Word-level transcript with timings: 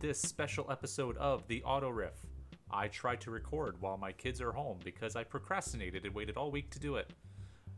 this 0.00 0.18
special 0.18 0.70
episode 0.70 1.14
of 1.18 1.46
The 1.46 1.62
Auto 1.62 1.90
Riff. 1.90 2.14
I 2.70 2.88
tried 2.88 3.20
to 3.20 3.30
record 3.30 3.76
while 3.80 3.98
my 3.98 4.12
kids 4.12 4.40
are 4.40 4.50
home 4.50 4.78
because 4.82 5.14
I 5.14 5.24
procrastinated 5.24 6.06
and 6.06 6.14
waited 6.14 6.38
all 6.38 6.50
week 6.50 6.70
to 6.70 6.78
do 6.78 6.96
it. 6.96 7.12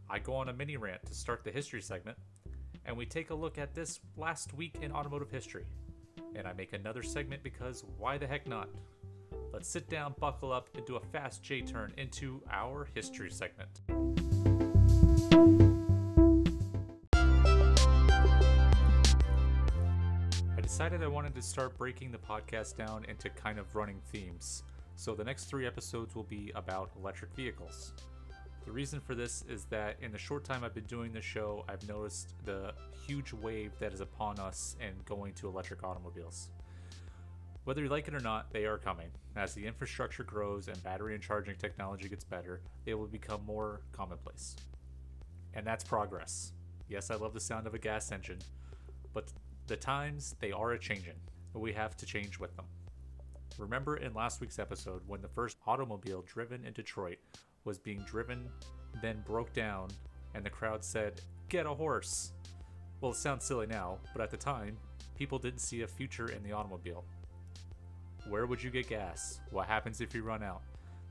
I 0.09 0.21
go 0.21 0.37
on 0.37 0.49
a 0.49 0.53
mini 0.53 0.77
rant 0.77 1.05
to 1.07 1.15
start 1.15 1.43
the 1.43 1.51
history 1.51 1.83
segment, 1.83 2.17
and 2.87 2.97
we 2.97 3.07
take 3.07 3.31
a 3.31 3.35
look 3.35 3.59
at 3.59 3.75
this 3.75 3.99
last 4.17 4.55
week 4.55 4.77
in 4.83 4.93
automotive 4.93 5.33
history. 5.33 5.65
And 6.37 6.47
I 6.47 6.53
make 6.53 6.75
another 6.75 7.03
segment 7.03 7.43
because 7.43 7.85
why 7.99 8.19
the 8.19 8.27
heck 8.29 8.47
not? 8.47 8.69
Let's 9.53 9.69
sit 9.69 9.91
down, 9.91 10.15
buckle 10.21 10.53
up, 10.53 10.69
and 10.77 10.87
do 10.87 10.97
a 10.97 11.01
fast 11.01 11.43
J 11.43 11.63
turn 11.63 11.93
into 11.97 12.41
our 12.49 12.87
history 12.95 13.33
segment. 13.33 13.81
Decided 20.73 21.03
I 21.03 21.07
wanted 21.07 21.35
to 21.35 21.43
start 21.43 21.77
breaking 21.77 22.11
the 22.13 22.17
podcast 22.17 22.79
down 22.79 23.05
into 23.05 23.29
kind 23.29 23.59
of 23.59 23.77
running 23.77 24.01
themes. 24.11 24.63
So 24.97 25.15
the 25.15 25.23
next 25.23 25.45
three 25.45 25.67
episodes 25.67 26.15
will 26.15 26.23
be 26.23 26.51
about 26.55 26.91
electric 26.99 27.31
vehicles. 27.35 27.93
The 28.65 28.73
reason 28.73 28.99
for 28.99 29.15
this 29.15 29.45
is 29.51 29.67
that 29.67 29.99
in 30.01 30.13
the 30.13 30.19
short 30.19 30.45
time 30.45 30.65
I've 30.65 30.73
been 30.73 30.85
doing 30.85 31.13
the 31.13 31.21
show, 31.21 31.63
I've 31.69 31.87
noticed 31.87 32.33
the 32.47 32.73
huge 33.07 33.35
wave 33.35 33.73
that 33.81 33.93
is 33.93 34.01
upon 34.01 34.39
us 34.39 34.75
and 34.81 34.95
going 35.05 35.35
to 35.35 35.47
electric 35.47 35.85
automobiles. 35.85 36.49
Whether 37.65 37.83
you 37.83 37.91
like 37.91 38.09
it 38.09 38.15
or 38.15 38.21
not, 38.21 38.51
they 38.51 38.65
are 38.65 38.79
coming. 38.79 39.11
As 39.37 39.53
the 39.53 39.67
infrastructure 39.67 40.25
grows 40.25 40.69
and 40.69 40.83
battery 40.83 41.13
and 41.15 41.23
charging 41.23 41.57
technology 41.57 42.09
gets 42.09 42.25
better, 42.25 42.63
they 42.87 42.95
will 42.95 43.09
become 43.09 43.45
more 43.45 43.83
commonplace. 43.93 44.57
And 45.53 45.67
that's 45.67 45.85
progress. 45.85 46.55
Yes, 46.89 47.11
I 47.11 47.17
love 47.17 47.35
the 47.35 47.41
sound 47.41 47.67
of 47.67 47.75
a 47.75 47.79
gas 47.79 48.11
engine, 48.11 48.39
but 49.13 49.31
the 49.67 49.77
times 49.77 50.35
they 50.41 50.53
are 50.53 50.73
a 50.73 50.79
changing, 50.79 51.19
and 51.55 51.63
we 51.63 51.73
have 51.73 51.97
to 51.97 52.07
change 52.07 52.39
with 52.39 52.55
them. 52.57 52.67
Remember 53.59 53.97
in 53.97 54.15
last 54.15 54.41
week's 54.41 54.59
episode 54.59 55.03
when 55.07 55.21
the 55.21 55.29
first 55.29 55.59
automobile 55.67 56.23
driven 56.23 56.65
in 56.65 56.73
Detroit 56.73 57.19
was 57.65 57.79
being 57.79 58.03
driven, 58.05 58.49
then 59.01 59.23
broke 59.27 59.53
down, 59.53 59.89
and 60.35 60.45
the 60.45 60.51
crowd 60.51 60.85
said, 60.85 61.21
Get 61.49 61.67
a 61.67 61.75
horse! 61.75 62.33
Well, 63.01 63.13
it 63.13 63.17
sounds 63.17 63.45
silly 63.45 63.67
now, 63.67 63.99
but 64.13 64.23
at 64.23 64.31
the 64.31 64.37
time, 64.37 64.77
people 65.17 65.39
didn't 65.39 65.61
see 65.61 65.83
a 65.83 65.87
future 65.87 66.29
in 66.29 66.43
the 66.43 66.53
automobile. 66.53 67.05
Where 68.29 68.47
would 68.47 68.63
you 68.63 68.71
get 68.71 68.89
gas? 68.89 69.41
What 69.51 69.67
happens 69.67 70.01
if 70.01 70.15
you 70.15 70.23
run 70.23 70.43
out? 70.43 70.63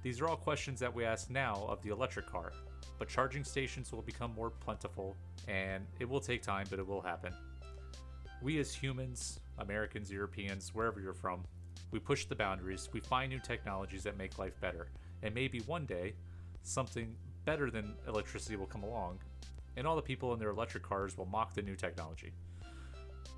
These 0.01 0.19
are 0.19 0.27
all 0.27 0.37
questions 0.37 0.79
that 0.79 0.93
we 0.93 1.05
ask 1.05 1.29
now 1.29 1.65
of 1.67 1.81
the 1.83 1.89
electric 1.89 2.25
car, 2.25 2.53
but 2.97 3.07
charging 3.07 3.43
stations 3.43 3.91
will 3.91 4.01
become 4.01 4.33
more 4.33 4.49
plentiful, 4.49 5.15
and 5.47 5.85
it 5.99 6.09
will 6.09 6.21
take 6.21 6.41
time, 6.41 6.65
but 6.69 6.79
it 6.79 6.87
will 6.87 7.01
happen. 7.01 7.33
We 8.41 8.59
as 8.59 8.73
humans, 8.73 9.39
Americans, 9.59 10.11
Europeans, 10.11 10.73
wherever 10.73 10.99
you're 10.99 11.13
from, 11.13 11.43
we 11.91 11.99
push 11.99 12.25
the 12.25 12.35
boundaries, 12.35 12.89
we 12.91 12.99
find 12.99 13.31
new 13.31 13.39
technologies 13.39 14.01
that 14.03 14.17
make 14.17 14.39
life 14.39 14.59
better, 14.59 14.87
and 15.21 15.35
maybe 15.35 15.59
one 15.61 15.85
day, 15.85 16.13
something 16.63 17.15
better 17.45 17.69
than 17.69 17.93
electricity 18.07 18.55
will 18.55 18.65
come 18.65 18.81
along, 18.81 19.19
and 19.77 19.85
all 19.85 19.95
the 19.95 20.01
people 20.01 20.33
in 20.33 20.39
their 20.39 20.49
electric 20.49 20.81
cars 20.81 21.17
will 21.17 21.27
mock 21.27 21.53
the 21.53 21.61
new 21.61 21.75
technology. 21.75 22.31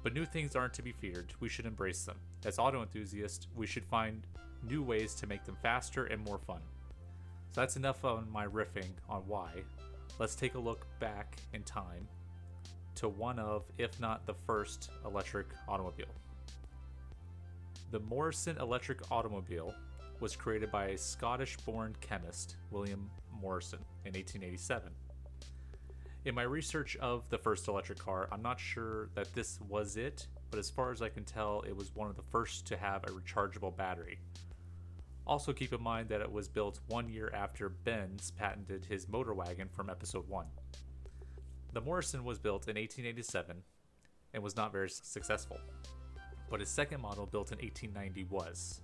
But 0.03 0.13
new 0.13 0.23
things 0.23 0.55
aren't 0.55 0.73
to 0.75 0.81
be 0.81 0.93
feared, 0.93 1.33
we 1.41 1.49
should 1.49 1.65
embrace 1.65 2.05
them. 2.05 2.17
As 2.45 2.57
auto 2.57 2.81
enthusiasts, 2.81 3.47
we 3.55 3.67
should 3.67 3.85
find 3.85 4.25
new 4.69 4.83
ways 4.83 5.15
to 5.15 5.27
make 5.27 5.43
them 5.43 5.57
faster 5.61 6.05
and 6.05 6.23
more 6.23 6.39
fun. 6.39 6.61
So 7.51 7.59
that's 7.59 7.75
enough 7.75 8.05
on 8.05 8.31
my 8.31 8.47
riffing 8.47 8.91
on 9.09 9.23
why. 9.27 9.51
Let's 10.17 10.35
take 10.35 10.55
a 10.55 10.59
look 10.59 10.85
back 10.99 11.35
in 11.51 11.63
time 11.63 12.07
to 13.03 13.09
one 13.09 13.37
of, 13.37 13.65
if 13.77 13.99
not 13.99 14.25
the 14.25 14.33
first, 14.33 14.89
electric 15.05 15.47
automobile. 15.67 16.07
The 17.91 17.99
Morrison 17.99 18.57
electric 18.59 19.11
automobile 19.11 19.75
was 20.21 20.37
created 20.37 20.71
by 20.71 20.85
a 20.85 20.97
Scottish 20.97 21.57
born 21.57 21.95
chemist, 21.99 22.55
William 22.71 23.09
Morrison, 23.41 23.79
in 24.05 24.13
1887. 24.13 24.89
In 26.23 26.33
my 26.33 26.43
research 26.43 26.95
of 27.01 27.29
the 27.29 27.37
first 27.37 27.67
electric 27.67 27.99
car, 27.99 28.29
I'm 28.31 28.41
not 28.41 28.57
sure 28.57 29.09
that 29.15 29.35
this 29.35 29.59
was 29.67 29.97
it, 29.97 30.27
but 30.49 30.57
as 30.57 30.69
far 30.69 30.93
as 30.93 31.01
I 31.01 31.09
can 31.09 31.25
tell, 31.25 31.61
it 31.67 31.75
was 31.75 31.93
one 31.93 32.09
of 32.09 32.15
the 32.15 32.23
first 32.31 32.65
to 32.67 32.77
have 32.77 33.03
a 33.03 33.07
rechargeable 33.07 33.75
battery. 33.75 34.19
Also, 35.27 35.51
keep 35.51 35.73
in 35.73 35.83
mind 35.83 36.07
that 36.07 36.21
it 36.21 36.31
was 36.31 36.47
built 36.47 36.79
one 36.87 37.09
year 37.09 37.29
after 37.33 37.67
Benz 37.67 38.31
patented 38.31 38.85
his 38.85 39.09
motor 39.09 39.33
wagon 39.33 39.67
from 39.67 39.89
episode 39.89 40.29
1. 40.29 40.45
The 41.73 41.81
Morrison 41.81 42.23
was 42.23 42.37
built 42.37 42.67
in 42.67 42.75
1887 42.75 43.63
and 44.35 44.43
was 44.43 44.55
not 44.55 44.71
very 44.71 44.91
successful, 44.91 45.57
but 46.47 46.59
his 46.59 46.69
second 46.69 47.01
model, 47.01 47.25
built 47.25 47.51
in 47.51 47.57
1890, 47.57 48.25
was. 48.29 48.81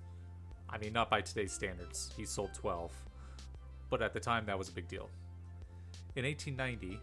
I 0.68 0.80
mean, 0.80 0.92
not 0.92 1.08
by 1.08 1.22
today's 1.22 1.52
standards, 1.52 2.12
he 2.18 2.26
sold 2.26 2.52
12, 2.56 2.92
but 3.92 4.02
at 4.02 4.12
the 4.12 4.20
time 4.20 4.44
that 4.48 4.58
was 4.58 4.70
a 4.70 4.72
big 4.72 4.88
deal. 4.88 5.08
In 6.16 6.26
1890, 6.26 7.00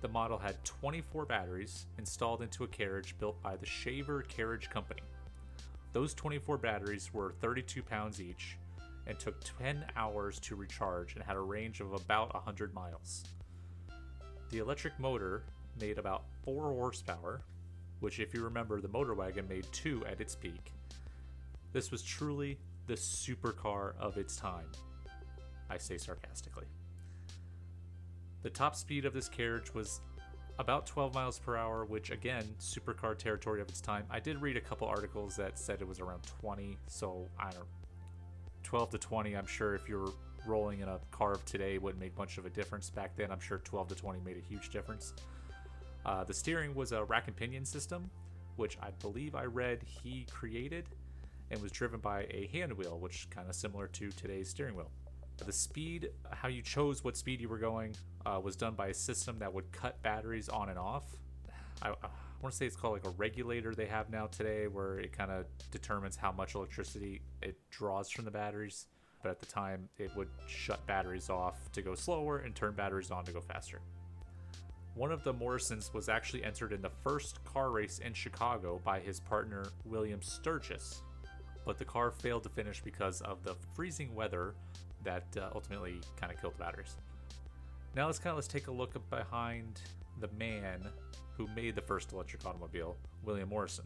the 0.00 0.08
model 0.08 0.38
had 0.38 0.64
24 0.64 1.26
batteries 1.26 1.84
installed 1.98 2.40
into 2.40 2.64
a 2.64 2.68
carriage 2.68 3.14
built 3.18 3.42
by 3.42 3.56
the 3.56 3.66
Shaver 3.66 4.22
Carriage 4.22 4.70
Company. 4.70 5.02
Those 5.92 6.14
24 6.14 6.56
batteries 6.56 7.12
were 7.12 7.34
32 7.42 7.82
pounds 7.82 8.22
each 8.22 8.56
and 9.06 9.18
took 9.18 9.36
10 9.58 9.84
hours 9.96 10.40
to 10.40 10.56
recharge 10.56 11.14
and 11.14 11.22
had 11.22 11.36
a 11.36 11.40
range 11.40 11.80
of 11.80 11.92
about 11.92 12.32
100 12.32 12.72
miles. 12.72 13.24
The 14.50 14.58
electric 14.58 14.98
motor 14.98 15.42
made 15.80 15.98
about 15.98 16.24
4 16.44 16.72
horsepower, 16.72 17.42
which, 18.00 18.18
if 18.18 18.32
you 18.32 18.42
remember, 18.42 18.80
the 18.80 18.88
motor 18.88 19.14
wagon 19.14 19.46
made 19.48 19.66
2 19.72 20.06
at 20.06 20.20
its 20.20 20.34
peak. 20.34 20.72
This 21.72 21.90
was 21.90 22.02
truly 22.02 22.58
the 22.86 22.94
supercar 22.94 23.92
of 23.98 24.16
its 24.16 24.36
time. 24.36 24.72
I 25.68 25.76
say 25.76 25.98
sarcastically. 25.98 26.64
The 28.42 28.50
top 28.50 28.74
speed 28.74 29.04
of 29.04 29.12
this 29.12 29.28
carriage 29.28 29.74
was 29.74 30.00
about 30.58 30.86
12 30.86 31.12
miles 31.12 31.38
per 31.38 31.56
hour, 31.56 31.84
which 31.84 32.10
again, 32.10 32.44
supercar 32.58 33.16
territory 33.18 33.60
of 33.60 33.68
its 33.68 33.80
time. 33.80 34.04
I 34.10 34.18
did 34.18 34.40
read 34.40 34.56
a 34.56 34.60
couple 34.60 34.88
articles 34.88 35.36
that 35.36 35.58
said 35.58 35.82
it 35.82 35.86
was 35.86 36.00
around 36.00 36.22
20, 36.40 36.78
so 36.86 37.28
I 37.38 37.50
don't 37.50 37.66
12 38.62 38.90
to 38.90 38.98
20. 38.98 39.36
I'm 39.36 39.46
sure 39.46 39.74
if 39.74 39.88
you're 39.88 40.12
rolling 40.46 40.80
in 40.80 40.88
a 40.88 40.98
car 41.10 41.32
of 41.32 41.44
today 41.44 41.78
wouldn't 41.78 42.00
make 42.00 42.16
much 42.16 42.38
of 42.38 42.46
a 42.46 42.50
difference. 42.50 42.90
Back 42.90 43.16
then, 43.16 43.30
I'm 43.30 43.40
sure 43.40 43.58
12 43.58 43.88
to 43.88 43.94
20 43.94 44.20
made 44.20 44.36
a 44.36 44.40
huge 44.40 44.70
difference. 44.70 45.14
Uh, 46.04 46.24
the 46.24 46.34
steering 46.34 46.74
was 46.74 46.92
a 46.92 47.04
rack 47.04 47.26
and 47.26 47.36
pinion 47.36 47.64
system, 47.64 48.10
which 48.56 48.78
I 48.82 48.90
believe 49.00 49.34
I 49.34 49.44
read 49.44 49.82
he 49.82 50.26
created 50.30 50.86
and 51.50 51.60
was 51.60 51.72
driven 51.72 52.00
by 52.00 52.26
a 52.30 52.48
hand 52.52 52.72
wheel, 52.72 52.98
which 52.98 53.28
kind 53.30 53.48
of 53.48 53.54
similar 53.54 53.88
to 53.88 54.10
today's 54.10 54.50
steering 54.50 54.74
wheel. 54.74 54.90
The 55.44 55.52
speed, 55.52 56.10
how 56.30 56.48
you 56.48 56.62
chose 56.62 57.04
what 57.04 57.16
speed 57.16 57.40
you 57.40 57.48
were 57.48 57.58
going, 57.58 57.94
uh, 58.26 58.40
was 58.42 58.56
done 58.56 58.74
by 58.74 58.88
a 58.88 58.94
system 58.94 59.38
that 59.38 59.52
would 59.52 59.70
cut 59.70 60.02
batteries 60.02 60.48
on 60.48 60.68
and 60.68 60.78
off. 60.78 61.04
I, 61.80 61.90
I 61.90 62.08
want 62.42 62.52
to 62.52 62.56
say 62.56 62.66
it's 62.66 62.76
called 62.76 62.94
like 62.94 63.06
a 63.06 63.10
regulator 63.16 63.74
they 63.74 63.86
have 63.86 64.10
now 64.10 64.26
today, 64.26 64.66
where 64.66 64.98
it 64.98 65.16
kind 65.16 65.30
of 65.30 65.46
determines 65.70 66.16
how 66.16 66.32
much 66.32 66.54
electricity 66.54 67.22
it 67.40 67.56
draws 67.70 68.10
from 68.10 68.24
the 68.24 68.30
batteries. 68.30 68.86
But 69.22 69.30
at 69.30 69.40
the 69.40 69.46
time, 69.46 69.88
it 69.98 70.14
would 70.16 70.28
shut 70.46 70.86
batteries 70.86 71.28
off 71.28 71.70
to 71.72 71.82
go 71.82 71.94
slower 71.94 72.38
and 72.38 72.54
turn 72.54 72.74
batteries 72.74 73.10
on 73.10 73.24
to 73.24 73.32
go 73.32 73.40
faster. 73.40 73.80
One 74.94 75.12
of 75.12 75.22
the 75.22 75.32
Morrisons 75.32 75.92
was 75.94 76.08
actually 76.08 76.44
entered 76.44 76.72
in 76.72 76.82
the 76.82 76.90
first 77.04 77.44
car 77.44 77.70
race 77.70 78.00
in 78.00 78.12
Chicago 78.14 78.80
by 78.84 78.98
his 79.00 79.20
partner 79.20 79.66
William 79.84 80.20
Sturgis, 80.22 81.02
but 81.64 81.78
the 81.78 81.84
car 81.84 82.10
failed 82.10 82.42
to 82.44 82.48
finish 82.48 82.82
because 82.82 83.20
of 83.20 83.44
the 83.44 83.54
freezing 83.74 84.14
weather 84.14 84.54
that 85.04 85.24
uh, 85.36 85.50
ultimately 85.54 86.00
kind 86.20 86.32
of 86.32 86.40
killed 86.40 86.54
the 86.54 86.64
batteries. 86.64 86.96
Now 87.94 88.06
let's 88.06 88.18
kind 88.18 88.30
of 88.30 88.36
let's 88.36 88.48
take 88.48 88.66
a 88.66 88.72
look 88.72 88.96
behind 89.10 89.80
the 90.20 90.28
man 90.38 90.86
who 91.36 91.48
made 91.54 91.76
the 91.76 91.82
first 91.82 92.12
electric 92.12 92.44
automobile, 92.44 92.96
William 93.24 93.48
Morrison. 93.48 93.84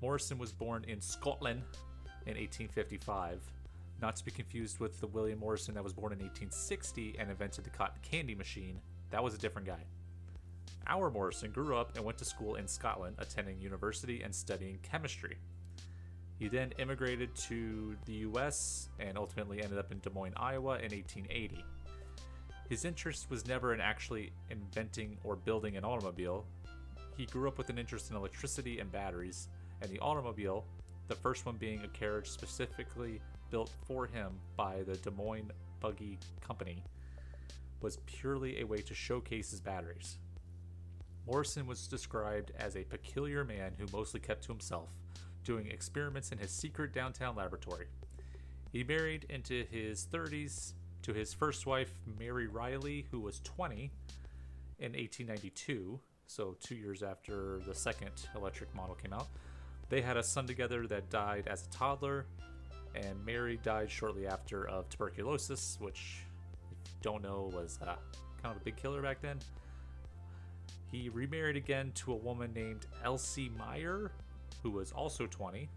Morrison 0.00 0.38
was 0.38 0.52
born 0.52 0.84
in 0.88 1.00
Scotland 1.00 1.62
in 2.26 2.36
1855, 2.36 3.40
not 4.00 4.16
to 4.16 4.24
be 4.24 4.30
confused 4.30 4.78
with 4.78 5.00
the 5.00 5.06
William 5.06 5.40
Morrison 5.40 5.74
that 5.74 5.84
was 5.84 5.92
born 5.92 6.12
in 6.12 6.18
1860 6.18 7.16
and 7.18 7.30
invented 7.30 7.64
the 7.64 7.70
cotton 7.70 7.98
candy 8.02 8.34
machine. 8.34 8.80
That 9.10 9.22
was 9.22 9.34
a 9.34 9.38
different 9.38 9.66
guy. 9.66 9.84
Our 10.86 11.10
Morrison 11.10 11.50
grew 11.50 11.76
up 11.76 11.96
and 11.96 12.04
went 12.04 12.18
to 12.18 12.24
school 12.24 12.54
in 12.54 12.66
Scotland, 12.66 13.16
attending 13.18 13.60
university 13.60 14.22
and 14.22 14.34
studying 14.34 14.78
chemistry. 14.82 15.36
He 16.38 16.48
then 16.48 16.72
immigrated 16.78 17.34
to 17.48 17.96
the 18.06 18.12
US 18.28 18.88
and 19.00 19.18
ultimately 19.18 19.62
ended 19.62 19.78
up 19.78 19.90
in 19.90 19.98
Des 19.98 20.10
Moines, 20.10 20.34
Iowa 20.36 20.76
in 20.76 20.92
1880. 20.92 21.64
His 22.68 22.84
interest 22.84 23.28
was 23.28 23.46
never 23.46 23.74
in 23.74 23.80
actually 23.80 24.32
inventing 24.50 25.18
or 25.24 25.36
building 25.36 25.76
an 25.76 25.84
automobile. 25.84 26.46
He 27.16 27.26
grew 27.26 27.48
up 27.48 27.58
with 27.58 27.70
an 27.70 27.78
interest 27.78 28.10
in 28.10 28.16
electricity 28.16 28.78
and 28.78 28.92
batteries, 28.92 29.48
and 29.82 29.90
the 29.90 29.98
automobile, 29.98 30.64
the 31.08 31.14
first 31.16 31.44
one 31.44 31.56
being 31.56 31.82
a 31.82 31.88
carriage 31.88 32.28
specifically 32.28 33.20
built 33.50 33.70
for 33.86 34.06
him 34.06 34.32
by 34.56 34.82
the 34.82 34.96
Des 34.96 35.10
Moines 35.10 35.52
Buggy 35.80 36.18
Company, 36.40 36.82
was 37.80 37.98
purely 38.06 38.60
a 38.60 38.66
way 38.66 38.78
to 38.78 38.94
showcase 38.94 39.50
his 39.50 39.60
batteries. 39.60 40.16
Morrison 41.26 41.66
was 41.66 41.86
described 41.86 42.52
as 42.58 42.76
a 42.76 42.84
peculiar 42.84 43.44
man 43.44 43.72
who 43.78 43.86
mostly 43.92 44.20
kept 44.20 44.44
to 44.44 44.52
himself 44.52 44.88
doing 45.44 45.70
experiments 45.70 46.32
in 46.32 46.38
his 46.38 46.50
secret 46.50 46.92
downtown 46.92 47.36
laboratory. 47.36 47.86
He 48.72 48.84
married 48.84 49.26
into 49.28 49.64
his 49.70 50.06
30s 50.12 50.72
to 51.02 51.14
his 51.14 51.32
first 51.32 51.66
wife, 51.66 51.90
Mary 52.18 52.46
Riley, 52.46 53.06
who 53.10 53.20
was 53.20 53.40
20 53.40 53.90
in 54.78 54.92
1892, 54.92 55.98
so 56.26 56.56
two 56.60 56.74
years 56.74 57.02
after 57.02 57.60
the 57.66 57.74
second 57.74 58.10
electric 58.36 58.74
model 58.74 58.94
came 58.94 59.12
out. 59.12 59.26
They 59.88 60.02
had 60.02 60.16
a 60.16 60.22
son 60.22 60.46
together 60.46 60.86
that 60.86 61.08
died 61.08 61.48
as 61.48 61.66
a 61.66 61.70
toddler, 61.70 62.26
and 62.94 63.24
Mary 63.24 63.58
died 63.62 63.90
shortly 63.90 64.26
after 64.26 64.68
of 64.68 64.88
tuberculosis, 64.88 65.78
which, 65.80 66.24
if 66.70 66.78
you 66.88 66.98
don't 67.02 67.22
know, 67.22 67.50
was 67.54 67.78
uh, 67.82 67.96
kind 68.42 68.54
of 68.54 68.56
a 68.56 68.64
big 68.64 68.76
killer 68.76 69.02
back 69.02 69.20
then. 69.20 69.38
He 70.90 71.08
remarried 71.08 71.56
again 71.56 71.92
to 71.96 72.12
a 72.12 72.16
woman 72.16 72.52
named 72.54 72.86
Elsie 73.04 73.50
Meyer, 73.50 74.12
who 74.62 74.70
was 74.70 74.90
also 74.92 75.26
20. 75.26 75.68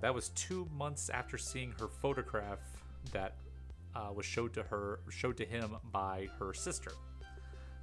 That 0.00 0.14
was 0.14 0.30
two 0.30 0.68
months 0.76 1.10
after 1.10 1.36
seeing 1.36 1.74
her 1.78 1.88
photograph 1.88 2.60
that 3.12 3.34
uh, 3.94 4.10
was 4.14 4.24
showed 4.24 4.54
to 4.54 4.62
her, 4.62 5.00
showed 5.10 5.36
to 5.36 5.44
him 5.44 5.76
by 5.92 6.28
her 6.38 6.54
sister. 6.54 6.92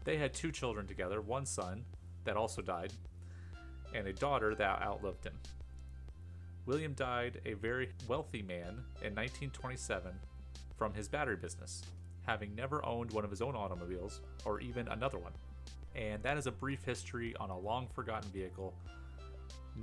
They 0.04 0.18
had 0.18 0.34
two 0.34 0.52
children 0.52 0.88
together, 0.88 1.22
one 1.22 1.46
son 1.46 1.86
that 2.26 2.36
also 2.36 2.62
died, 2.62 2.94
and 3.94 4.08
a 4.08 4.14
daughter 4.14 4.56
that 4.56 4.82
outlived 4.82 5.26
him. 5.26 5.36
William 6.70 6.94
died 6.94 7.42
a 7.48 7.54
very 7.54 7.90
wealthy 8.08 8.44
man 8.44 8.84
in 9.02 9.16
1927 9.16 10.12
from 10.78 10.94
his 10.94 11.08
battery 11.08 11.36
business, 11.36 11.82
having 12.28 12.54
never 12.54 12.86
owned 12.86 13.10
one 13.10 13.24
of 13.24 13.32
his 13.32 13.42
own 13.42 13.56
automobiles 13.56 14.22
or 14.46 14.62
even 14.62 14.88
another 14.90 15.18
one. 15.18 15.32
And 15.96 16.22
that 16.22 16.38
is 16.38 16.46
a 16.46 16.52
brief 16.52 16.84
history 16.84 17.36
on 17.40 17.50
a 17.50 17.58
long 17.58 17.88
forgotten 17.96 18.30
vehicle. 18.30 18.76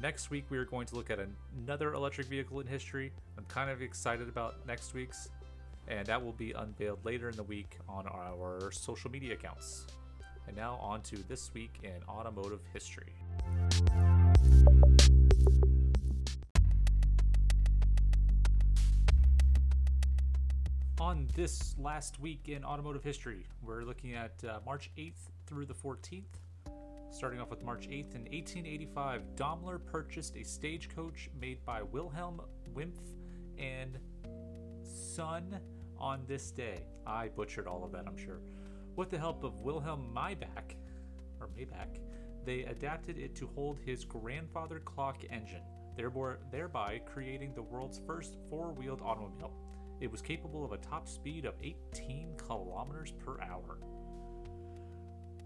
Next 0.00 0.30
week, 0.30 0.44
we 0.48 0.58
are 0.58 0.64
going 0.64 0.86
to 0.86 0.94
look 0.94 1.10
at 1.10 1.18
another 1.58 1.92
electric 1.92 2.28
vehicle 2.28 2.60
in 2.60 2.68
history. 2.68 3.10
I'm 3.36 3.46
kind 3.46 3.68
of 3.68 3.82
excited 3.82 4.28
about 4.28 4.64
next 4.64 4.94
week's, 4.94 5.28
and 5.88 6.06
that 6.06 6.24
will 6.24 6.34
be 6.34 6.52
unveiled 6.52 7.04
later 7.04 7.28
in 7.28 7.34
the 7.34 7.42
week 7.42 7.78
on 7.88 8.06
our 8.06 8.70
social 8.70 9.10
media 9.10 9.34
accounts. 9.34 9.88
And 10.46 10.56
now, 10.56 10.78
on 10.80 11.00
to 11.02 11.16
this 11.26 11.50
week 11.52 11.80
in 11.82 12.00
automotive 12.08 12.60
history. 12.72 13.12
On 21.06 21.28
this 21.36 21.76
last 21.78 22.18
week 22.18 22.48
in 22.48 22.64
automotive 22.64 23.04
history, 23.04 23.46
we're 23.62 23.84
looking 23.84 24.14
at 24.14 24.42
uh, 24.42 24.58
March 24.66 24.90
8th 24.98 25.30
through 25.46 25.64
the 25.64 25.72
14th. 25.72 26.24
Starting 27.12 27.38
off 27.38 27.48
with 27.48 27.62
March 27.62 27.86
8th, 27.86 28.16
in 28.16 28.22
1885, 28.22 29.36
Daimler 29.36 29.78
purchased 29.78 30.36
a 30.36 30.42
stagecoach 30.42 31.30
made 31.40 31.64
by 31.64 31.80
Wilhelm 31.80 32.40
Wimpff 32.74 32.98
and 33.56 34.00
Son 34.82 35.60
on 35.96 36.24
this 36.26 36.50
day. 36.50 36.82
I 37.06 37.28
butchered 37.28 37.68
all 37.68 37.84
of 37.84 37.92
that, 37.92 38.08
I'm 38.08 38.16
sure. 38.16 38.40
With 38.96 39.08
the 39.08 39.18
help 39.18 39.44
of 39.44 39.60
Wilhelm 39.60 40.10
Maybach, 40.12 40.74
or 41.40 41.50
Maybach, 41.56 42.00
they 42.44 42.64
adapted 42.64 43.16
it 43.16 43.36
to 43.36 43.46
hold 43.54 43.78
his 43.78 44.04
grandfather 44.04 44.80
clock 44.80 45.22
engine, 45.30 45.62
thereby 46.50 47.00
creating 47.06 47.54
the 47.54 47.62
world's 47.62 48.00
first 48.08 48.38
four-wheeled 48.50 49.02
automobile. 49.04 49.52
It 50.00 50.10
was 50.10 50.20
capable 50.20 50.64
of 50.64 50.72
a 50.72 50.78
top 50.78 51.08
speed 51.08 51.44
of 51.44 51.54
18 51.62 52.34
kilometers 52.36 53.12
per 53.12 53.40
hour. 53.40 53.78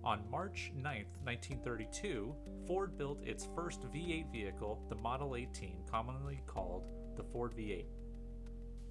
On 0.03 0.23
March 0.31 0.73
9, 0.75 0.83
1932, 1.25 2.35
Ford 2.67 2.97
built 2.97 3.23
its 3.23 3.49
first 3.55 3.83
V8 3.93 4.33
vehicle, 4.33 4.83
the 4.89 4.95
Model 4.97 5.37
18, 5.37 5.85
commonly 5.91 6.43
called 6.47 6.89
the 7.17 7.23
Ford 7.23 7.55
V8. 7.55 7.85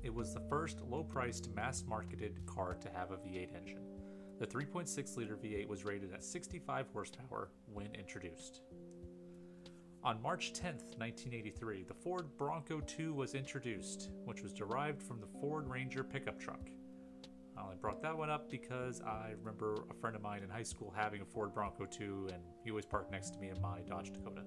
It 0.03 0.13
was 0.13 0.33
the 0.33 0.43
first 0.49 0.81
low 0.81 1.03
priced, 1.03 1.53
mass 1.55 1.83
marketed 1.87 2.45
car 2.45 2.75
to 2.75 2.89
have 2.89 3.11
a 3.11 3.17
V8 3.17 3.55
engine. 3.55 3.81
The 4.39 4.47
3.6 4.47 5.17
liter 5.17 5.35
V8 5.35 5.67
was 5.67 5.83
rated 5.83 6.13
at 6.13 6.23
65 6.23 6.87
horsepower 6.93 7.49
when 7.73 7.93
introduced. 7.95 8.61
On 10.01 10.21
March 10.21 10.53
10, 10.53 10.75
1983, 10.95 11.83
the 11.83 11.93
Ford 11.93 12.25
Bronco 12.37 12.81
II 12.97 13.09
was 13.09 13.35
introduced, 13.35 14.11
which 14.23 14.41
was 14.41 14.53
derived 14.53 15.03
from 15.03 15.19
the 15.19 15.27
Ford 15.41 15.67
Ranger 15.67 16.05
pickup 16.05 16.39
truck. 16.39 16.69
I 17.57 17.63
only 17.63 17.75
brought 17.75 18.01
that 18.03 18.17
one 18.17 18.29
up 18.29 18.49
because 18.49 19.01
I 19.01 19.31
remember 19.37 19.83
a 19.91 19.93
friend 19.93 20.15
of 20.15 20.21
mine 20.21 20.41
in 20.41 20.49
high 20.49 20.63
school 20.63 20.93
having 20.95 21.19
a 21.21 21.25
Ford 21.25 21.53
Bronco 21.53 21.85
II, 21.99 22.33
and 22.33 22.41
he 22.63 22.69
always 22.69 22.85
parked 22.85 23.11
next 23.11 23.31
to 23.31 23.39
me 23.39 23.49
in 23.49 23.59
my 23.61 23.81
Dodge 23.81 24.13
Dakota. 24.13 24.43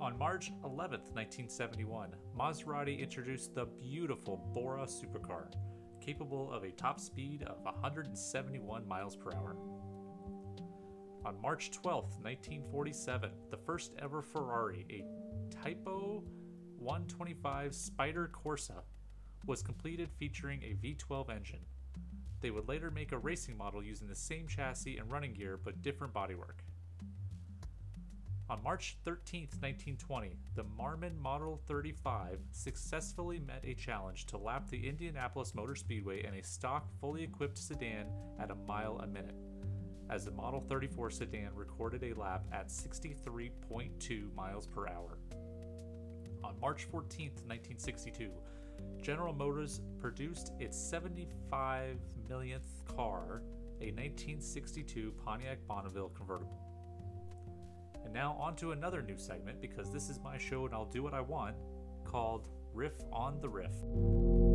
On 0.00 0.16
March 0.16 0.52
11, 0.64 1.00
1971, 1.14 2.10
Maserati 2.38 3.00
introduced 3.00 3.56
the 3.56 3.66
beautiful 3.66 4.36
Bora 4.54 4.84
supercar, 4.84 5.52
capable 6.00 6.52
of 6.52 6.62
a 6.62 6.70
top 6.70 7.00
speed 7.00 7.42
of 7.42 7.64
171 7.64 8.86
miles 8.86 9.16
per 9.16 9.32
hour. 9.32 9.56
On 11.24 11.40
March 11.42 11.70
12, 11.72 12.04
1947, 12.22 13.30
the 13.50 13.56
first 13.56 13.92
ever 14.00 14.22
Ferrari, 14.22 14.86
a 14.88 15.04
Tipo 15.54 16.22
125 16.78 17.74
Spider 17.74 18.30
Corsa, 18.32 18.82
was 19.46 19.62
completed 19.62 20.10
featuring 20.18 20.62
a 20.62 20.76
V12 20.84 21.34
engine. 21.34 21.64
They 22.40 22.50
would 22.50 22.68
later 22.68 22.90
make 22.90 23.12
a 23.12 23.18
racing 23.18 23.56
model 23.56 23.82
using 23.82 24.06
the 24.06 24.14
same 24.14 24.46
chassis 24.46 24.98
and 24.98 25.10
running 25.10 25.34
gear 25.34 25.58
but 25.62 25.82
different 25.82 26.14
bodywork. 26.14 26.62
On 28.50 28.62
March 28.62 28.96
13, 29.04 29.42
1920, 29.60 30.38
the 30.54 30.64
Marmon 30.64 31.18
Model 31.18 31.60
35 31.66 32.38
successfully 32.50 33.40
met 33.40 33.62
a 33.62 33.74
challenge 33.74 34.24
to 34.26 34.38
lap 34.38 34.70
the 34.70 34.88
Indianapolis 34.88 35.54
Motor 35.54 35.74
Speedway 35.74 36.24
in 36.24 36.32
a 36.32 36.42
stock, 36.42 36.88
fully 36.98 37.22
equipped 37.22 37.58
sedan 37.58 38.06
at 38.40 38.50
a 38.50 38.54
mile 38.54 39.00
a 39.02 39.06
minute, 39.06 39.34
as 40.10 40.24
the 40.24 40.30
Model 40.30 40.60
34 40.60 41.10
sedan 41.10 41.50
recorded 41.54 42.02
a 42.02 42.18
lap 42.18 42.44
at 42.52 42.68
63.2 42.68 44.34
miles 44.34 44.66
per 44.66 44.88
hour. 44.88 45.18
On 46.44 46.58
March 46.60 46.84
14, 46.84 47.30
1962, 47.46 48.30
General 49.02 49.32
Motors 49.32 49.80
produced 50.00 50.52
its 50.58 50.78
75 50.78 51.98
millionth 52.28 52.84
car, 52.96 53.42
a 53.80 53.90
1962 53.92 55.12
Pontiac 55.24 55.58
Bonneville 55.66 56.10
convertible. 56.10 56.58
And 58.04 58.14
now, 58.14 58.36
on 58.40 58.56
to 58.56 58.72
another 58.72 59.02
new 59.02 59.18
segment 59.18 59.60
because 59.60 59.92
this 59.92 60.08
is 60.08 60.18
my 60.22 60.38
show 60.38 60.64
and 60.64 60.74
I'll 60.74 60.86
do 60.86 61.02
what 61.02 61.14
I 61.14 61.20
want 61.20 61.56
called 62.04 62.48
Riff 62.72 62.94
on 63.12 63.40
the 63.40 63.48
Riff. 63.48 64.47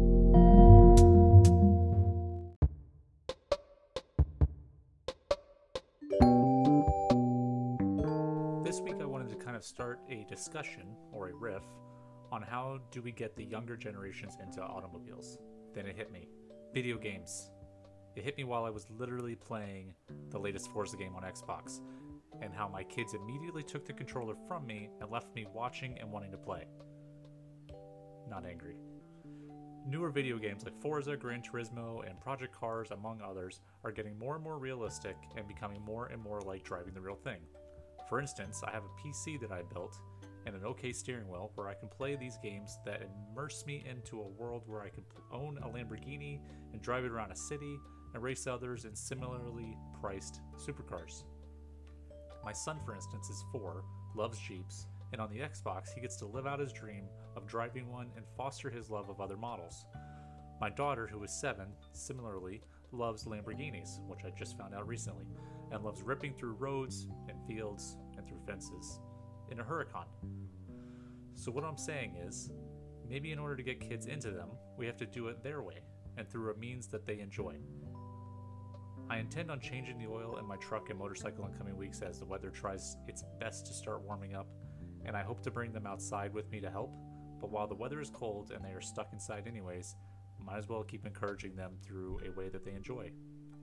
Discussion 10.34 10.96
or 11.12 11.30
a 11.30 11.34
riff 11.34 11.64
on 12.32 12.42
how 12.42 12.80
do 12.90 13.02
we 13.02 13.12
get 13.12 13.36
the 13.36 13.44
younger 13.44 13.78
generations 13.78 14.38
into 14.42 14.62
automobiles. 14.62 15.38
Then 15.76 15.86
it 15.86 15.96
hit 15.96 16.12
me 16.12 16.28
video 16.74 16.98
games. 16.98 17.52
It 18.16 18.24
hit 18.24 18.36
me 18.38 18.44
while 18.44 18.66
I 18.66 18.72
was 18.72 18.88
literally 18.98 19.36
playing 19.36 19.94
the 20.32 20.40
latest 20.40 20.72
Forza 20.72 20.98
game 20.98 21.16
on 21.16 21.22
Xbox 21.22 21.82
and 22.42 22.52
how 22.52 22.68
my 22.68 22.84
kids 22.84 23.14
immediately 23.14 23.62
took 23.62 23.86
the 23.86 23.94
controller 23.94 24.34
from 24.48 24.66
me 24.66 24.90
and 25.00 25.12
left 25.12 25.34
me 25.36 25.46
watching 25.54 26.00
and 26.00 26.12
wanting 26.12 26.32
to 26.32 26.38
play. 26.38 26.66
Not 28.28 28.46
angry. 28.46 28.76
Newer 29.86 30.10
video 30.10 30.40
games 30.40 30.64
like 30.64 30.82
Forza, 30.82 31.16
Gran 31.16 31.44
Turismo, 31.44 32.10
and 32.10 32.20
Project 32.20 32.56
Cars, 32.56 32.90
among 32.90 33.22
others, 33.22 33.60
are 33.84 33.92
getting 33.92 34.18
more 34.18 34.36
and 34.36 34.44
more 34.44 34.58
realistic 34.58 35.18
and 35.36 35.48
becoming 35.48 35.82
more 35.82 36.08
and 36.08 36.22
more 36.22 36.42
like 36.42 36.64
driving 36.64 36.94
the 36.94 37.02
real 37.02 37.16
thing. 37.16 37.42
For 38.10 38.20
instance, 38.20 38.62
I 38.66 38.72
have 38.72 38.84
a 38.84 39.08
PC 39.08 39.40
that 39.42 39.52
I 39.52 39.62
built 39.74 40.00
and 40.46 40.56
an 40.56 40.66
OK 40.66 40.92
steering 40.92 41.28
wheel 41.28 41.52
where 41.56 41.68
I 41.68 41.74
can 41.74 41.88
play 41.88 42.16
these 42.16 42.38
games 42.42 42.78
that 42.86 43.08
immerse 43.32 43.66
me 43.66 43.84
into 43.90 44.20
a 44.20 44.28
world 44.28 44.64
where 44.66 44.82
I 44.82 44.90
can 44.90 45.04
own 45.32 45.58
a 45.60 45.68
Lamborghini 45.68 46.40
and 46.74 46.82
drive 46.82 47.06
it 47.06 47.12
around 47.12 47.32
a 47.32 47.36
city 47.36 47.78
and 48.14 48.22
race 48.22 48.46
others 48.48 48.86
in 48.86 48.96
similarly 48.96 49.78
priced 50.00 50.42
supercars. 50.58 51.24
My 52.44 52.52
son, 52.52 52.80
for 52.86 52.94
instance, 52.94 53.30
is 53.30 53.46
four, 53.52 53.84
loves 54.16 54.38
Jeeps, 54.40 54.88
and 55.14 55.22
on 55.22 55.30
the 55.30 55.40
Xbox, 55.40 55.94
he 55.94 56.02
gets 56.02 56.18
to 56.18 56.26
live 56.26 56.46
out 56.46 56.60
his 56.60 56.74
dream 56.74 57.06
of 57.36 57.48
driving 57.48 57.90
one 57.90 58.10
and 58.18 58.26
foster 58.36 58.70
his 58.70 58.90
love 58.90 59.10
of 59.10 59.22
other 59.22 59.38
models. 59.38 59.86
My 60.60 60.70
daughter, 60.70 61.08
who 61.08 61.24
is 61.24 61.32
seven, 61.32 61.68
similarly 61.94 62.62
loves 62.92 63.26
Lamborghinis, 63.26 64.06
which 64.08 64.26
I 64.26 64.30
just 64.38 64.58
found 64.58 64.76
out 64.76 64.88
recently, 64.88 65.26
and 65.72 65.84
loves 65.84 66.02
ripping 66.02 66.34
through 66.34 66.54
roads 66.54 67.08
and 67.30 67.38
fields 67.48 67.98
and 68.18 68.28
through 68.28 68.42
fences 68.46 69.00
in 69.52 69.60
a 69.60 69.64
Huracan. 69.64 70.06
So, 71.36 71.52
what 71.52 71.64
I'm 71.64 71.78
saying 71.78 72.16
is, 72.26 72.52
maybe 73.08 73.32
in 73.32 73.40
order 73.40 73.56
to 73.56 73.64
get 73.64 73.80
kids 73.80 74.06
into 74.06 74.32
them, 74.32 74.50
we 74.78 74.86
have 74.86 74.98
to 74.98 75.06
do 75.06 75.28
it 75.28 75.44
their 75.44 75.62
way 75.62 75.82
and 76.18 76.28
through 76.28 76.52
a 76.52 76.58
means 76.58 76.88
that 76.88 77.06
they 77.06 77.20
enjoy. 77.20 77.56
I 79.10 79.18
intend 79.18 79.52
on 79.52 79.60
changing 79.60 80.00
the 80.00 80.08
oil 80.08 80.38
in 80.38 80.46
my 80.46 80.56
truck 80.58 80.90
and 80.90 80.98
motorcycle 80.98 81.46
in 81.46 81.54
coming 81.54 81.76
weeks 81.76 82.02
as 82.02 82.20
the 82.20 82.26
weather 82.26 82.50
tries 82.50 82.98
its 83.08 83.24
best 83.40 83.66
to 83.68 83.74
start 83.74 84.02
warming 84.02 84.36
up, 84.36 84.48
and 85.06 85.18
I 85.18 85.24
hope 85.24 85.42
to 85.44 85.52
bring 85.52 85.74
them 85.74 85.86
outside 85.86 86.34
with 86.34 86.50
me 86.50 86.60
to 86.62 86.70
help. 86.70 86.92
But 87.42 87.52
while 87.52 87.68
the 87.68 87.76
weather 87.76 88.00
is 88.00 88.10
cold 88.10 88.52
and 88.52 88.64
they 88.64 88.72
are 88.72 88.82
stuck 88.82 89.12
inside 89.12 89.48
anyways, 89.48 89.96
might 90.40 90.58
as 90.58 90.70
well 90.70 90.84
keep 90.84 91.06
encouraging 91.06 91.56
them 91.56 91.74
through 91.82 92.22
a 92.26 92.32
way 92.32 92.50
that 92.50 92.64
they 92.64 92.72
enjoy. 92.72 93.12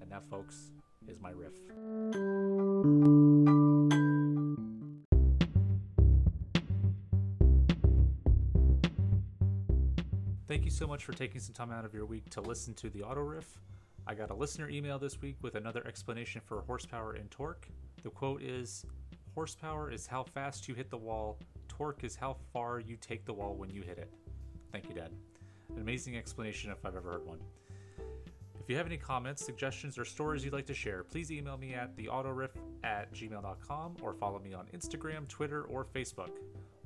And 0.00 0.10
that, 0.10 0.28
folks, 0.28 0.72
is 1.08 1.18
my 1.20 1.30
riff. 1.30 1.54
Thank 10.50 10.64
you 10.64 10.70
so 10.72 10.88
much 10.88 11.04
for 11.04 11.12
taking 11.12 11.40
some 11.40 11.54
time 11.54 11.70
out 11.70 11.84
of 11.84 11.94
your 11.94 12.04
week 12.04 12.28
to 12.30 12.40
listen 12.40 12.74
to 12.74 12.90
the 12.90 13.04
auto 13.04 13.20
riff. 13.20 13.60
I 14.04 14.14
got 14.14 14.32
a 14.32 14.34
listener 14.34 14.68
email 14.68 14.98
this 14.98 15.22
week 15.22 15.36
with 15.42 15.54
another 15.54 15.86
explanation 15.86 16.40
for 16.44 16.62
horsepower 16.62 17.12
and 17.12 17.30
torque. 17.30 17.68
The 18.02 18.10
quote 18.10 18.42
is 18.42 18.84
Horsepower 19.36 19.92
is 19.92 20.08
how 20.08 20.24
fast 20.24 20.66
you 20.66 20.74
hit 20.74 20.90
the 20.90 20.96
wall, 20.96 21.38
torque 21.68 22.02
is 22.02 22.16
how 22.16 22.36
far 22.52 22.80
you 22.80 22.96
take 22.96 23.24
the 23.24 23.32
wall 23.32 23.54
when 23.54 23.70
you 23.70 23.82
hit 23.82 23.98
it. 23.98 24.12
Thank 24.72 24.88
you, 24.88 24.94
Dad. 24.96 25.12
An 25.72 25.82
amazing 25.82 26.16
explanation 26.16 26.72
if 26.72 26.84
I've 26.84 26.96
ever 26.96 27.12
heard 27.12 27.26
one. 27.26 27.38
If 28.58 28.68
you 28.68 28.76
have 28.76 28.86
any 28.86 28.96
comments, 28.96 29.44
suggestions, 29.44 29.98
or 29.98 30.04
stories 30.04 30.44
you'd 30.44 30.52
like 30.52 30.66
to 30.66 30.74
share, 30.74 31.04
please 31.04 31.30
email 31.30 31.58
me 31.58 31.74
at 31.74 31.96
theautoriff 31.96 32.56
at 32.82 33.14
gmail.com 33.14 33.98
or 34.02 34.14
follow 34.14 34.40
me 34.40 34.52
on 34.52 34.66
Instagram, 34.74 35.28
Twitter, 35.28 35.62
or 35.62 35.84
Facebook. 35.84 36.30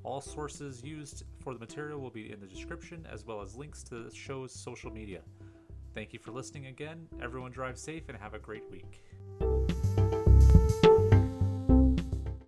All 0.05 0.21
sources 0.21 0.85
used 0.85 1.25
for 1.41 1.55
the 1.55 1.59
material 1.59 1.99
will 1.99 2.11
be 2.11 2.31
in 2.31 2.39
the 2.39 2.47
description, 2.47 3.07
as 3.11 3.25
well 3.25 3.41
as 3.41 3.57
links 3.57 3.83
to 3.85 4.05
the 4.05 4.15
show's 4.15 4.53
social 4.53 4.91
media. 4.91 5.23
Thank 5.95 6.13
you 6.13 6.19
for 6.19 6.31
listening 6.31 6.67
again. 6.67 7.09
Everyone 7.23 7.51
drive 7.51 7.79
safe 7.79 8.11
and 8.11 8.19
have 8.19 8.35
a 8.35 8.39
great 8.39 8.71
week. 8.71 9.03